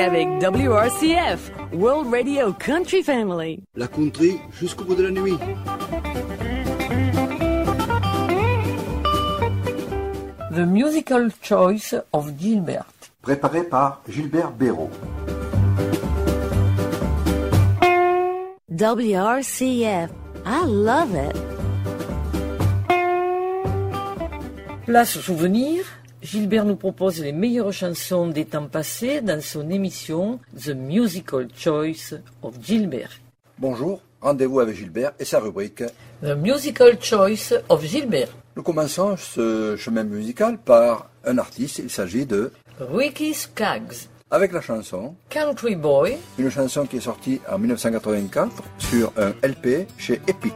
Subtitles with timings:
[0.00, 3.62] Avec WRCF, World Radio Country Family.
[3.76, 5.36] La country jusqu'au bout de la nuit.
[10.50, 12.86] The Musical Choice of Gilbert.
[13.20, 14.90] Préparé par Gilbert Béraud.
[18.70, 20.10] WRCF.
[20.46, 21.36] I love it.
[24.86, 25.84] Place souvenir
[26.22, 32.14] Gilbert nous propose les meilleures chansons des temps passés dans son émission The Musical Choice
[32.42, 33.10] of Gilbert.
[33.58, 35.82] Bonjour, rendez-vous avec Gilbert et sa rubrique
[36.22, 38.28] The Musical Choice of Gilbert.
[38.54, 42.52] Nous commençons ce chemin musical par un artiste, il s'agit de
[42.94, 44.06] Ricky Skaggs.
[44.30, 49.88] Avec la chanson Country Boy, une chanson qui est sortie en 1984 sur un LP
[49.98, 50.54] chez Epic.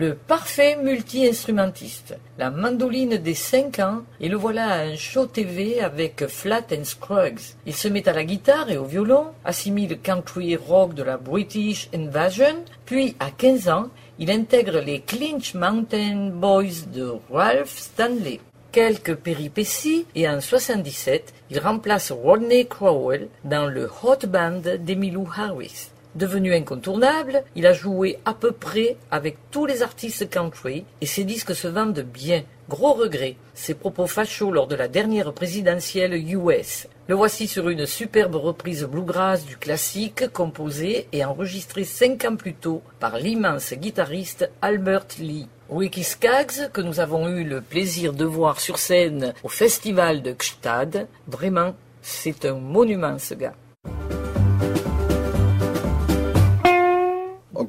[0.00, 5.82] le parfait multi-instrumentiste, la mandoline des 5 ans, et le voilà à un show TV
[5.82, 7.48] avec Flat and Scruggs.
[7.66, 11.18] Il se met à la guitare et au violon, assimile le country rock de la
[11.18, 13.88] British Invasion, puis à 15 ans,
[14.18, 18.40] il intègre les Clinch Mountain Boys de Ralph Stanley
[18.72, 25.90] quelques péripéties et en 77, il remplace Rodney Crowell dans le Hot Band d'Emilou Harris.
[26.16, 31.22] Devenu incontournable, il a joué à peu près avec tous les artistes country et ses
[31.22, 32.42] disques se vendent bien.
[32.68, 36.88] Gros regret, ses propos fachos lors de la dernière présidentielle US.
[37.06, 42.54] Le voici sur une superbe reprise bluegrass du classique composé et enregistré cinq ans plus
[42.54, 45.46] tôt par l'immense guitariste Albert Lee.
[45.68, 50.32] Wiki Skaggs, que nous avons eu le plaisir de voir sur scène au festival de
[50.36, 53.54] Gstad, vraiment, c'est un monument ce gars.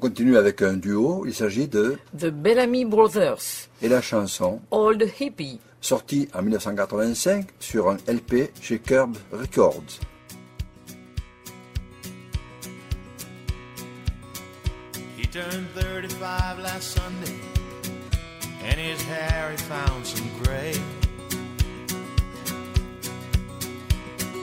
[0.01, 3.37] continue avec un duo, il s'agit de The Bellamy Brothers
[3.83, 9.99] et la chanson Old Hippie, sortie en 1985 sur un LP chez Curb Records.
[15.19, 17.39] He turned 35 last Sunday
[18.67, 20.73] and his hair he found some gray.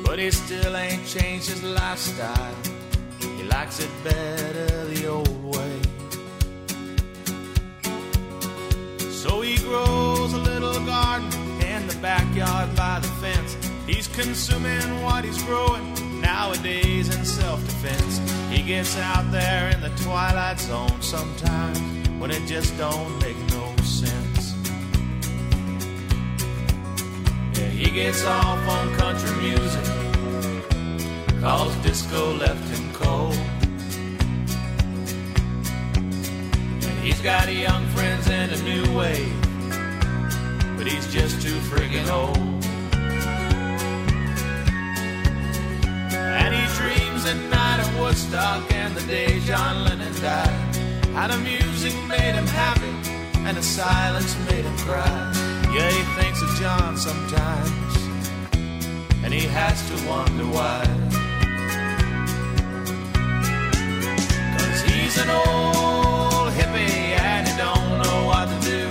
[0.06, 2.64] But he still ain't changed his lifestyle.
[3.38, 5.80] He likes it better the old way.
[9.12, 11.30] So he grows a little garden
[11.60, 13.56] in the backyard by the fence.
[13.86, 18.16] He's consuming what he's growing nowadays in self defense.
[18.52, 21.78] He gets out there in the twilight zone sometimes
[22.20, 24.54] when it just don't make no sense.
[27.56, 29.84] Yeah, he gets off on country music,
[31.40, 32.77] cause disco left him
[33.18, 33.34] old.
[36.88, 39.20] And he's got young friends and a new way,
[40.76, 42.38] but he's just too friggin' old.
[46.42, 50.58] And he dreams at night of Woodstock and the day John Lennon died.
[51.16, 52.92] How the music made him happy,
[53.46, 55.14] and the silence made him cry.
[55.74, 57.92] Yeah, he thinks of John sometimes,
[59.24, 61.07] and he has to wonder why.
[65.18, 68.84] just an old hippie and he don't know what to do.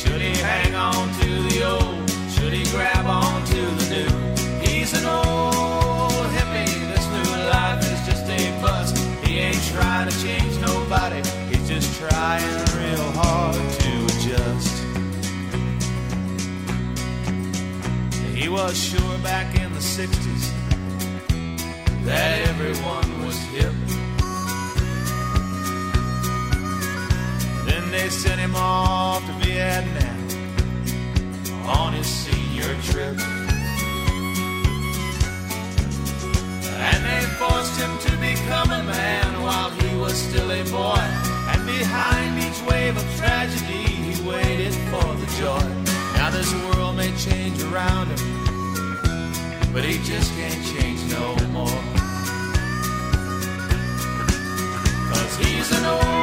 [0.00, 2.10] Should he hang on to the old?
[2.34, 4.66] Should he grab on to the new?
[4.66, 6.80] He's an old hippie.
[6.92, 8.96] This new life is just a bust.
[9.26, 11.20] He ain't trying to change nobody.
[11.50, 14.76] He's just trying real hard to adjust.
[18.40, 20.44] He was sure back in the 60s
[22.04, 23.85] that everyone was hippie.
[27.96, 30.18] they sent him off to Vietnam
[31.80, 33.16] on his senior trip.
[36.90, 41.02] And they forced him to become a man while he was still a boy.
[41.52, 45.64] And behind each wave of tragedy, he waited for the joy.
[46.18, 48.26] Now this world may change around him,
[49.72, 51.26] but he just can't change no
[51.58, 51.80] more.
[55.10, 56.15] Cause he's an old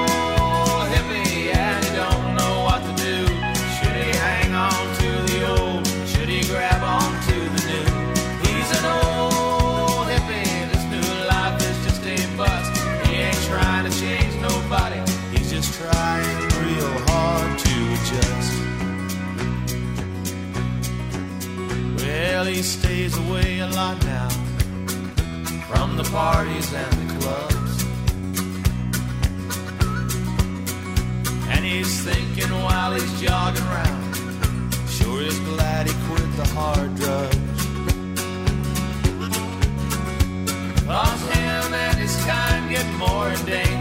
[23.64, 24.28] a lot now
[25.72, 27.84] from the parties and the clubs.
[31.48, 34.16] And he's thinking while he's jogging around,
[34.90, 37.62] sure is glad he quit the hard drugs.
[40.86, 43.73] Cause him and his kind get more in danger.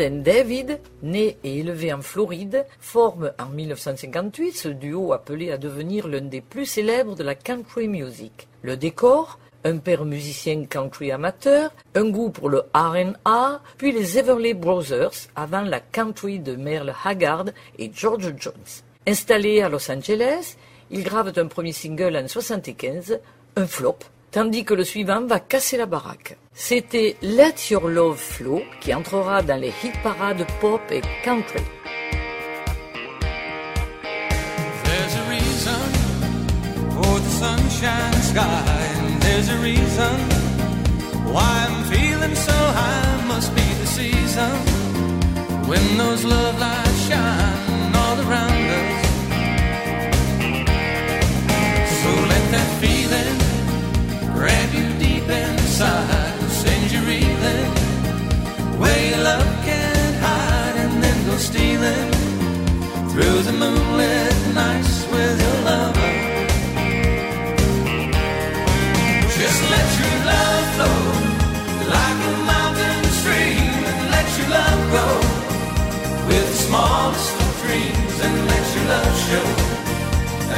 [0.00, 6.08] and David, nés et élevés en Floride, forment en 1958 ce duo appelé à devenir
[6.08, 8.46] l'un des plus célèbres de la country music.
[8.62, 14.54] Le décor, un père musicien country amateur, un goût pour le R&A, puis les Everly
[14.54, 17.46] Brothers avant la country de Merle Haggard
[17.78, 18.82] et George Jones.
[19.06, 20.56] Installé à Los Angeles,
[20.90, 23.20] il grave un premier single en 1975,
[23.56, 23.96] un flop,
[24.30, 26.36] tandis que le suivant va casser la baraque.
[26.54, 31.62] C'était Let Your Love Flow qui entrera dans les hit parades pop et country.
[39.58, 40.14] a reason
[41.34, 43.02] why I'm feeling so high.
[43.34, 44.52] Must be the season
[45.70, 49.00] when those love lights shine all around us.
[52.00, 53.36] So let that feeling
[54.36, 57.72] grab you deep inside, send you reeling
[58.80, 62.10] where your love can't hide, and then go stealing
[63.10, 65.81] through the moonlit nights with your love.
[76.72, 79.46] smallest of dreams and let your love show.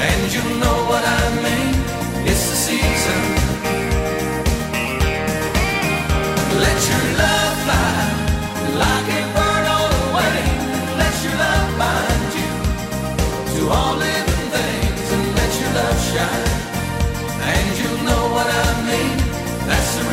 [0.06, 1.74] And you know what I mean,
[2.30, 3.22] it's the season.
[6.64, 7.98] Let your love fly
[8.82, 10.38] like a bird all the way.
[11.02, 12.50] Let your love bind you
[13.54, 16.48] to all living things and let your love shine.
[17.54, 19.14] And you know what I mean,
[19.68, 20.04] that's the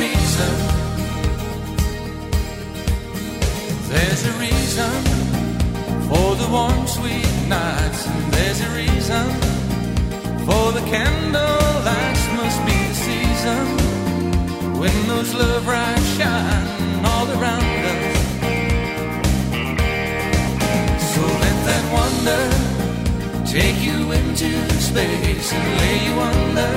[3.22, 3.84] reason.
[3.92, 5.21] There's a reason
[6.12, 8.02] for the warm, sweet nights.
[8.08, 9.26] And there's a reason
[10.48, 12.24] for the candle lights.
[12.42, 13.60] Must be the season
[14.82, 16.66] when those love rays shine
[17.12, 18.20] all around us.
[21.14, 22.44] So let that wonder
[23.56, 24.52] take you into
[24.90, 26.72] space and lay you under.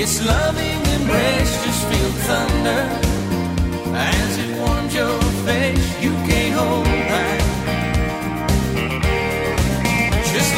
[0.00, 2.82] It's loving embrace, just feel thunder
[4.14, 5.86] as it warms your face.
[6.04, 6.84] You can't hold
[7.16, 7.39] back.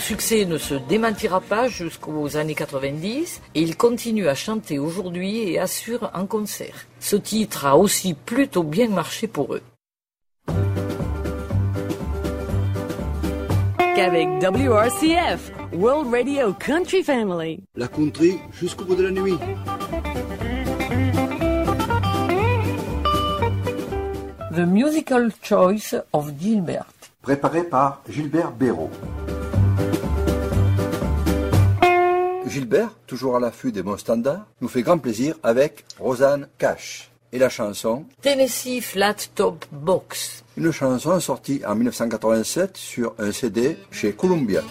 [0.00, 5.60] succès ne se démentira pas jusqu'aux années 90 et il continue à chanter aujourd'hui et
[5.60, 6.74] assure un concert.
[6.98, 9.62] Ce titre a aussi plutôt bien marché pour eux.
[14.00, 17.62] Avec WRCF, World Radio Country Family.
[17.76, 19.36] La country jusqu'au bout de la nuit.
[24.56, 26.86] The Musical Choice of Gilbert.
[27.20, 28.90] Préparé par Gilbert Béraud.
[32.50, 37.38] Gilbert, toujours à l'affût des bons standards, nous fait grand plaisir avec Rosanne Cash et
[37.38, 40.42] la chanson Tennessee Flat Top Box.
[40.56, 44.62] Une chanson sortie en 1987 sur un CD chez Columbia.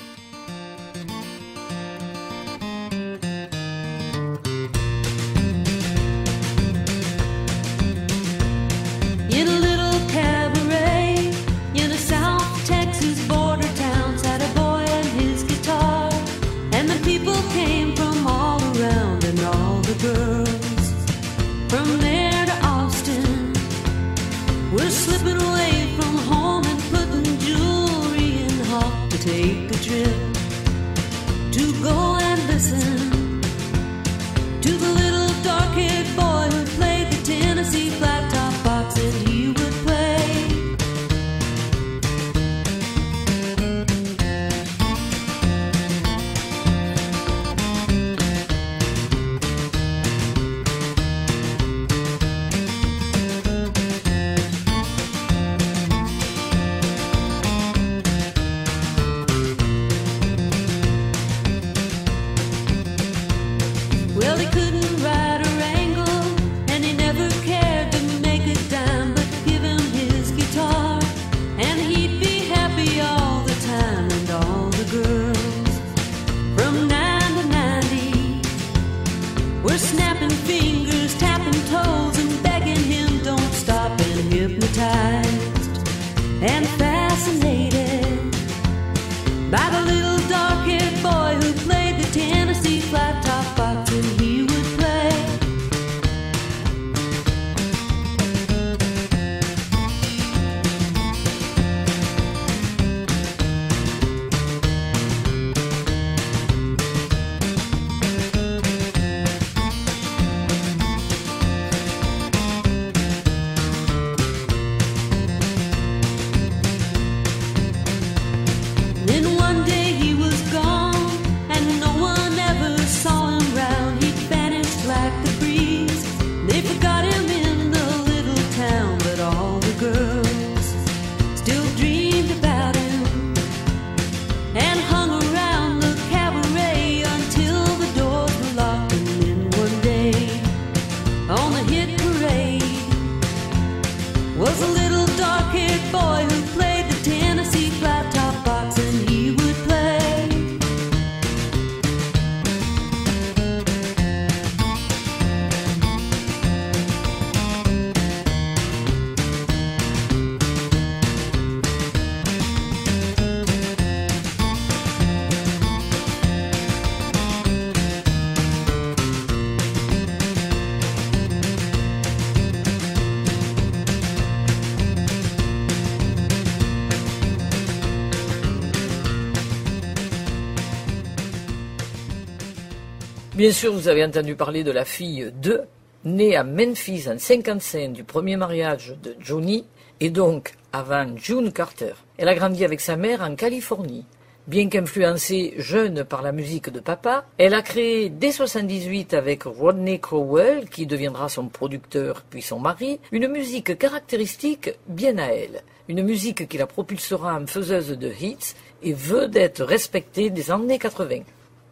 [183.39, 185.61] Bien sûr, vous avez entendu parler de la fille de,
[186.03, 189.63] née à Memphis en 55 du premier mariage de Johnny,
[190.01, 191.93] et donc avant June Carter.
[192.17, 194.03] Elle a grandi avec sa mère en Californie.
[194.47, 199.99] Bien qu'influencée jeune par la musique de papa, elle a créé dès 78 avec Rodney
[199.99, 205.61] Crowell, qui deviendra son producteur puis son mari, une musique caractéristique bien à elle.
[205.87, 208.53] Une musique qui la propulsera en faiseuse de hits
[208.83, 211.19] et veut d'être respectée des années 80.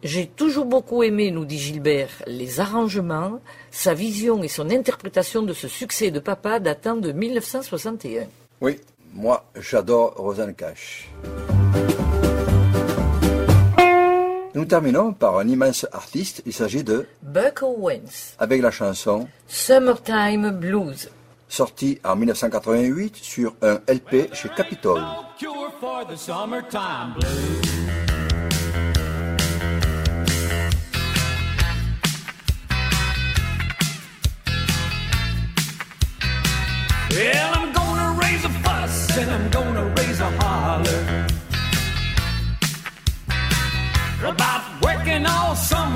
[0.04, 3.40] J'ai toujours beaucoup aimé, nous dit Gilbert, les arrangements,
[3.72, 8.26] sa vision et son interprétation de ce succès de papa datant de 1961.
[8.60, 8.78] Oui,
[9.12, 11.10] moi j'adore Rosanne Cash.
[14.54, 20.50] Nous terminons par un immense artiste, il s'agit de Buck Owens, avec la chanson Summertime
[20.50, 21.10] Blues,
[21.48, 25.02] sortie en 1988 sur un LP chez Capitol.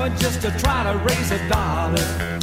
[0.09, 2.39] just to try to raise a dollar.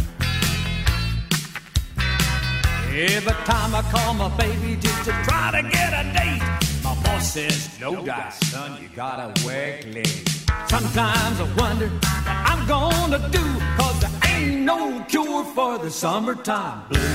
[2.88, 6.42] Every time I call my baby just to try to get a date,
[6.83, 10.29] my boss says, No, no son, you gotta work late.
[10.68, 13.44] Sometimes I wonder what I'm gonna do,
[13.77, 17.07] cause there ain't no cure for the summertime blues.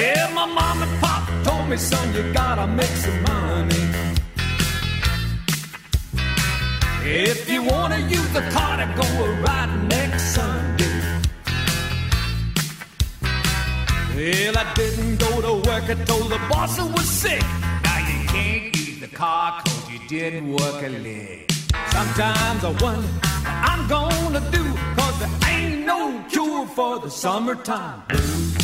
[0.00, 3.84] Yeah, my mom and pop told me, son, you gotta make some money.
[7.02, 10.94] If you wanna use the car to go a ride next Sunday.
[14.16, 17.42] Well, I didn't go to work, I told the boss I was sick.
[17.86, 21.52] Now you can't use the car cause you didn't work a lick.
[21.96, 24.64] Sometimes I wonder what I'm gonna do,
[24.96, 28.59] cause there ain't no cure for the summertime blues.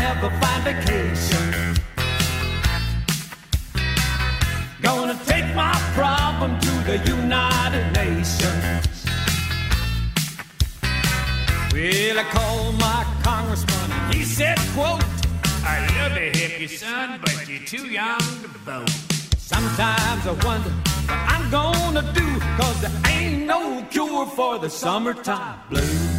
[0.00, 1.48] have a fine vacation.
[4.80, 9.06] Gonna take my problem to the United Nations.
[11.72, 15.04] Well, I called my congressman, he said, quote,
[15.64, 18.90] I love to help you, son, but you're too young to vote.
[19.38, 20.68] Sometimes I wonder
[21.08, 26.11] what I'm gonna do, cause there ain't no cure for the summertime blues.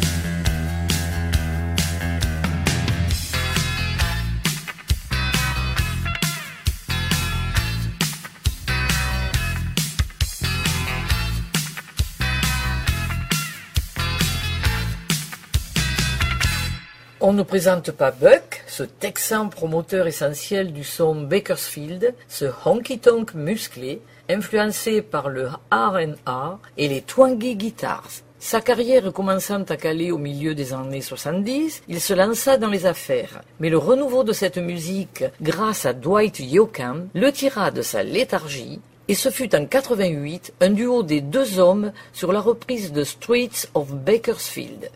[17.26, 24.02] On ne présente pas Buck, ce texan promoteur essentiel du son Bakersfield, ce honky-tonk musclé,
[24.28, 28.06] influencé par le R&R et les twangy guitars.
[28.38, 32.84] Sa carrière commençant à caler au milieu des années 70, il se lança dans les
[32.84, 33.40] affaires.
[33.58, 38.82] Mais le renouveau de cette musique, grâce à Dwight Yoakam, le tira de sa léthargie
[39.08, 43.66] et ce fut en 88 un duo des deux hommes sur la reprise de Streets
[43.72, 44.90] of Bakersfield.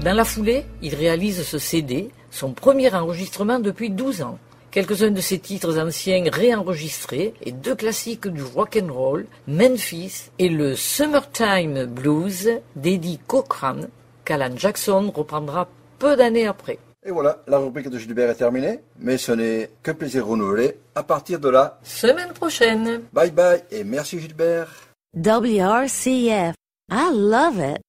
[0.02, 4.38] Dans la foulée, il réalise ce CD, son premier enregistrement depuis 12 ans.
[4.70, 10.48] Quelques-uns de ses titres anciens réenregistrés et deux classiques du rock and roll, Memphis et
[10.48, 13.88] le Summertime Blues d'Eddie Cochrane,
[14.24, 16.78] qu'Alan Jackson reprendra peu d'années après.
[17.04, 21.02] Et voilà, la rubrique de Gilbert est terminée, mais ce n'est que plaisir renouvelé à
[21.02, 23.02] partir de la semaine prochaine.
[23.12, 24.70] Bye bye et merci Gilbert.
[25.16, 26.54] WRCF,
[26.90, 27.82] I love it.